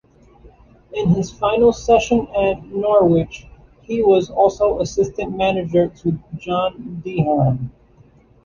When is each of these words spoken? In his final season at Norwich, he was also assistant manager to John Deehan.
In 0.93 1.09
his 1.09 1.31
final 1.31 1.71
season 1.71 2.27
at 2.35 2.65
Norwich, 2.65 3.45
he 3.83 4.01
was 4.01 4.31
also 4.31 4.79
assistant 4.79 5.37
manager 5.37 5.89
to 5.89 6.17
John 6.37 7.03
Deehan. 7.05 7.69